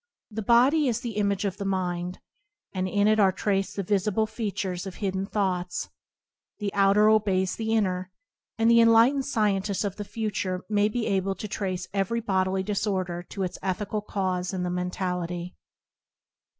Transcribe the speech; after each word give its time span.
The 0.31 0.41
body 0.41 0.87
is 0.87 1.01
the 1.01 1.11
image 1.17 1.45
of 1.45 1.57
the 1.57 1.63
mind, 1.63 2.19
and 2.73 2.87
in 2.87 3.07
it 3.07 3.19
are 3.19 3.31
traced 3.31 3.75
the 3.75 3.83
visible 3.83 4.25
features 4.25 4.87
of 4.87 4.95
hidden 4.95 5.27
thoughts. 5.27 5.89
The 6.57 6.73
outer 6.73 7.07
obeys 7.07 7.55
the 7.55 7.75
inner, 7.75 8.09
and 8.57 8.67
the 8.67 8.81
enlightened 8.81 9.27
scientist 9.27 9.85
of 9.85 9.97
the 9.97 10.03
future 10.03 10.63
may 10.67 10.89
be 10.89 11.05
able 11.05 11.35
to 11.35 11.47
trace 11.47 11.87
every 11.93 12.19
bodily 12.19 12.63
disorder 12.63 13.21
to 13.29 13.43
its 13.43 13.59
ethical 13.61 14.01
cause 14.01 14.53
in 14.55 14.63
the 14.63 14.71
mentality. 14.71 15.53